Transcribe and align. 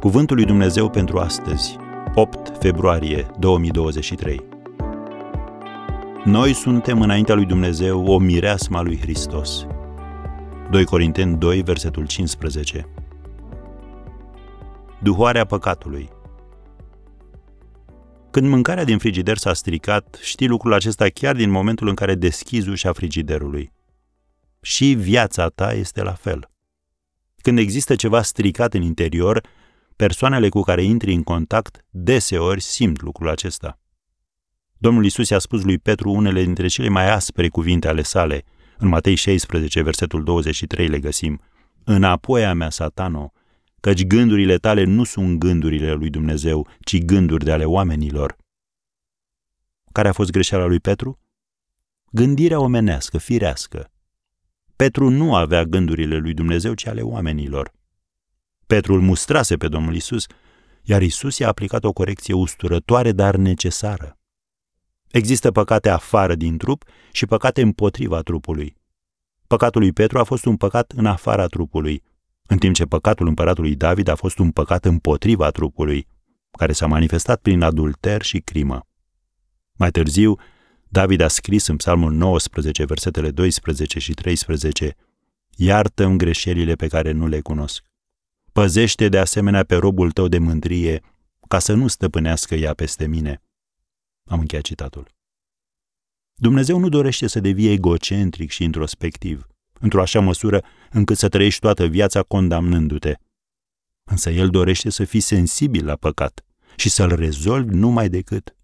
Cuvântul 0.00 0.36
lui 0.36 0.44
Dumnezeu 0.44 0.90
pentru 0.90 1.18
astăzi, 1.18 1.76
8 2.14 2.58
februarie 2.58 3.26
2023. 3.38 4.44
Noi 6.24 6.52
suntem 6.52 7.00
înaintea 7.00 7.34
lui 7.34 7.44
Dumnezeu 7.44 8.06
o 8.06 8.18
mireasma 8.18 8.82
lui 8.82 8.98
Hristos. 9.00 9.66
2 10.70 10.84
Corinteni 10.84 11.36
2, 11.36 11.62
versetul 11.62 12.06
15. 12.06 12.88
Duhoarea 15.02 15.44
păcatului. 15.44 16.08
Când 18.30 18.48
mâncarea 18.48 18.84
din 18.84 18.98
frigider 18.98 19.36
s-a 19.36 19.52
stricat, 19.52 20.18
știi 20.22 20.48
lucrul 20.48 20.72
acesta 20.72 21.06
chiar 21.08 21.36
din 21.36 21.50
momentul 21.50 21.88
în 21.88 21.94
care 21.94 22.14
deschizi 22.14 22.68
ușa 22.68 22.92
frigiderului. 22.92 23.72
Și 24.60 24.92
viața 24.92 25.48
ta 25.48 25.72
este 25.72 26.02
la 26.02 26.12
fel. 26.12 26.50
Când 27.36 27.58
există 27.58 27.94
ceva 27.94 28.22
stricat 28.22 28.74
în 28.74 28.82
interior, 28.82 29.40
persoanele 29.96 30.48
cu 30.48 30.60
care 30.60 30.82
intri 30.82 31.12
în 31.12 31.22
contact 31.22 31.84
deseori 31.90 32.60
simt 32.60 33.00
lucrul 33.02 33.28
acesta. 33.28 33.78
Domnul 34.78 35.04
Isus 35.04 35.28
i-a 35.28 35.38
spus 35.38 35.62
lui 35.62 35.78
Petru 35.78 36.10
unele 36.10 36.42
dintre 36.42 36.66
cele 36.66 36.88
mai 36.88 37.10
aspre 37.10 37.48
cuvinte 37.48 37.88
ale 37.88 38.02
sale. 38.02 38.44
În 38.78 38.88
Matei 38.88 39.14
16, 39.14 39.82
versetul 39.82 40.24
23 40.24 40.88
le 40.88 40.98
găsim. 40.98 41.40
Înapoi 41.84 42.44
a 42.44 42.52
mea, 42.52 42.70
satano, 42.70 43.32
căci 43.80 44.06
gândurile 44.06 44.56
tale 44.56 44.84
nu 44.84 45.04
sunt 45.04 45.38
gândurile 45.38 45.92
lui 45.92 46.10
Dumnezeu, 46.10 46.68
ci 46.80 46.98
gânduri 46.98 47.44
de 47.44 47.52
ale 47.52 47.64
oamenilor. 47.64 48.36
Care 49.92 50.08
a 50.08 50.12
fost 50.12 50.30
greșeala 50.30 50.66
lui 50.66 50.80
Petru? 50.80 51.20
Gândirea 52.10 52.60
omenească, 52.60 53.18
firească. 53.18 53.90
Petru 54.76 55.08
nu 55.08 55.34
avea 55.34 55.64
gândurile 55.64 56.16
lui 56.16 56.34
Dumnezeu, 56.34 56.74
ci 56.74 56.86
ale 56.86 57.00
oamenilor. 57.00 57.72
Petru 58.66 58.94
îl 58.94 59.00
mustrase 59.00 59.56
pe 59.56 59.68
Domnul 59.68 59.94
Isus, 59.94 60.26
iar 60.82 61.02
Isus 61.02 61.38
i-a 61.38 61.48
aplicat 61.48 61.84
o 61.84 61.92
corecție 61.92 62.34
usturătoare, 62.34 63.12
dar 63.12 63.36
necesară. 63.36 64.18
Există 65.10 65.50
păcate 65.50 65.88
afară 65.88 66.34
din 66.34 66.56
trup 66.56 66.84
și 67.12 67.26
păcate 67.26 67.62
împotriva 67.62 68.20
trupului. 68.20 68.76
Păcatul 69.46 69.80
lui 69.80 69.92
Petru 69.92 70.18
a 70.18 70.22
fost 70.22 70.44
un 70.44 70.56
păcat 70.56 70.92
în 70.96 71.06
afara 71.06 71.46
trupului, 71.46 72.02
în 72.46 72.58
timp 72.58 72.74
ce 72.74 72.84
păcatul 72.84 73.26
împăratului 73.26 73.74
David 73.74 74.08
a 74.08 74.14
fost 74.14 74.38
un 74.38 74.50
păcat 74.50 74.84
împotriva 74.84 75.50
trupului, 75.50 76.06
care 76.50 76.72
s-a 76.72 76.86
manifestat 76.86 77.40
prin 77.40 77.62
adulter 77.62 78.22
și 78.22 78.38
crimă. 78.38 78.86
Mai 79.72 79.90
târziu, 79.90 80.38
David 80.88 81.20
a 81.20 81.28
scris 81.28 81.66
în 81.66 81.76
Psalmul 81.76 82.12
19, 82.12 82.84
versetele 82.84 83.30
12 83.30 83.98
și 83.98 84.14
13, 84.14 84.96
Iartă-mi 85.56 86.18
greșelile 86.18 86.74
pe 86.74 86.86
care 86.86 87.12
nu 87.12 87.26
le 87.26 87.40
cunosc. 87.40 87.84
Păzește 88.56 89.08
de 89.08 89.18
asemenea 89.18 89.64
pe 89.64 89.74
robul 89.74 90.10
tău 90.10 90.28
de 90.28 90.38
mândrie, 90.38 91.02
ca 91.48 91.58
să 91.58 91.72
nu 91.72 91.86
stăpânească 91.86 92.54
ea 92.54 92.74
peste 92.74 93.06
mine. 93.06 93.42
Am 94.24 94.38
încheiat 94.38 94.64
citatul. 94.64 95.08
Dumnezeu 96.34 96.78
nu 96.78 96.88
dorește 96.88 97.26
să 97.26 97.40
devii 97.40 97.70
egocentric 97.70 98.50
și 98.50 98.64
introspectiv, 98.64 99.46
într-o 99.80 100.00
așa 100.00 100.20
măsură 100.20 100.64
încât 100.90 101.18
să 101.18 101.28
trăiești 101.28 101.60
toată 101.60 101.86
viața 101.86 102.22
condamnându-te. 102.22 103.14
Însă 104.04 104.30
El 104.30 104.48
dorește 104.48 104.90
să 104.90 105.04
fii 105.04 105.20
sensibil 105.20 105.84
la 105.84 105.96
păcat 105.96 106.44
și 106.76 106.88
să-l 106.88 107.14
rezolvi 107.14 107.74
numai 107.74 108.08
decât. 108.08 108.56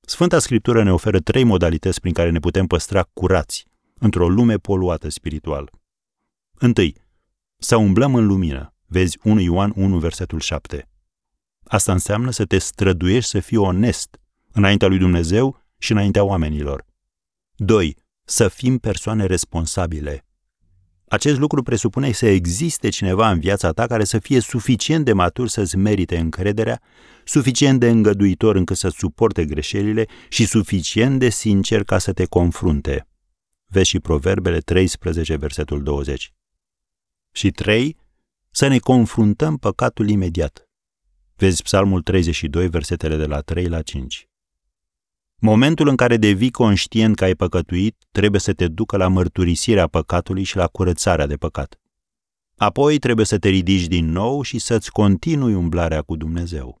Sfânta 0.00 0.38
Scriptură 0.38 0.82
ne 0.82 0.92
oferă 0.92 1.18
trei 1.18 1.44
modalități 1.44 2.00
prin 2.00 2.12
care 2.12 2.30
ne 2.30 2.38
putem 2.38 2.66
păstra 2.66 3.02
curați 3.12 3.66
într-o 3.94 4.28
lume 4.28 4.56
poluată 4.56 5.08
spiritual. 5.08 5.70
Întâi, 6.58 6.96
să 7.58 7.76
umblăm 7.76 8.14
în 8.14 8.26
lumină, 8.26 8.72
Vezi 8.92 9.18
1 9.22 9.40
Ioan 9.40 9.72
1, 9.76 9.98
versetul 9.98 10.40
7. 10.40 10.88
Asta 11.64 11.92
înseamnă 11.92 12.30
să 12.30 12.44
te 12.44 12.58
străduiești 12.58 13.30
să 13.30 13.40
fii 13.40 13.56
onest 13.56 14.20
înaintea 14.50 14.88
lui 14.88 14.98
Dumnezeu 14.98 15.64
și 15.78 15.92
înaintea 15.92 16.24
oamenilor. 16.24 16.86
2. 17.56 17.96
Să 18.24 18.48
fim 18.48 18.78
persoane 18.78 19.26
responsabile. 19.26 20.26
Acest 21.08 21.38
lucru 21.38 21.62
presupune 21.62 22.12
să 22.12 22.26
existe 22.26 22.88
cineva 22.88 23.30
în 23.30 23.40
viața 23.40 23.70
ta 23.70 23.86
care 23.86 24.04
să 24.04 24.18
fie 24.18 24.40
suficient 24.40 25.04
de 25.04 25.12
matur 25.12 25.48
să-ți 25.48 25.76
merite 25.76 26.18
încrederea, 26.18 26.80
suficient 27.24 27.80
de 27.80 27.88
îngăduitor 27.88 28.56
încât 28.56 28.76
să 28.76 28.88
suporte 28.88 29.44
greșelile 29.44 30.06
și 30.28 30.46
suficient 30.46 31.18
de 31.18 31.28
sincer 31.28 31.84
ca 31.84 31.98
să 31.98 32.12
te 32.12 32.24
confrunte. 32.24 33.08
Vezi 33.66 33.88
și 33.88 34.00
Proverbele 34.00 34.58
13, 34.58 35.36
versetul 35.36 35.82
20. 35.82 36.32
Și 37.30 37.50
3 37.50 38.00
să 38.54 38.66
ne 38.66 38.78
confruntăm 38.78 39.56
păcatul 39.56 40.08
imediat. 40.08 40.68
Vezi 41.36 41.62
Psalmul 41.62 42.02
32, 42.02 42.68
versetele 42.68 43.16
de 43.16 43.26
la 43.26 43.40
3 43.40 43.66
la 43.68 43.82
5. 43.82 44.28
Momentul 45.36 45.88
în 45.88 45.96
care 45.96 46.16
devii 46.16 46.50
conștient 46.50 47.16
că 47.16 47.24
ai 47.24 47.34
păcătuit 47.34 47.96
trebuie 48.10 48.40
să 48.40 48.52
te 48.52 48.68
ducă 48.68 48.96
la 48.96 49.08
mărturisirea 49.08 49.86
păcatului 49.86 50.42
și 50.42 50.56
la 50.56 50.66
curățarea 50.66 51.26
de 51.26 51.36
păcat. 51.36 51.80
Apoi 52.56 52.98
trebuie 52.98 53.26
să 53.26 53.38
te 53.38 53.48
ridici 53.48 53.86
din 53.86 54.10
nou 54.10 54.42
și 54.42 54.58
să-ți 54.58 54.90
continui 54.90 55.54
umblarea 55.54 56.02
cu 56.02 56.16
Dumnezeu. 56.16 56.80